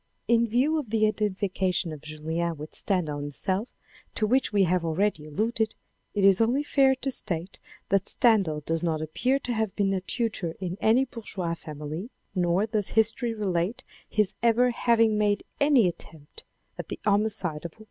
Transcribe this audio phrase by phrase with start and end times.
[0.27, 3.67] In view of the identification of Julien with Stendal himself
[4.15, 5.75] to which we have already alluded,
[6.15, 9.93] it is only fair to state that Stendhal does not appear to have ever been
[9.93, 15.87] a tutor in a bourgeois family, nor does history relate his ever having made any
[15.87, 16.45] attempt
[16.79, 17.79] at the homicide of a woman.